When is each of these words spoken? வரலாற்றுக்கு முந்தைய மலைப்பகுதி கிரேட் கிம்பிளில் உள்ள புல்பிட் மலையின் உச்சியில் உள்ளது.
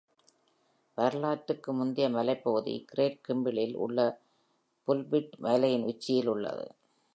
வரலாற்றுக்கு 0.97 1.73
முந்தைய 1.73 2.07
மலைப்பகுதி 2.09 2.85
கிரேட் 2.87 3.19
கிம்பிளில் 3.27 3.75
உள்ள 3.75 3.99
புல்பிட் 4.87 5.35
மலையின் 5.37 5.83
உச்சியில் 5.83 6.27
உள்ளது. 6.27 6.67